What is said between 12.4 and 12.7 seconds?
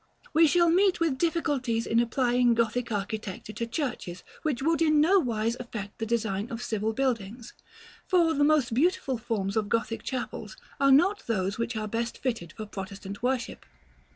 for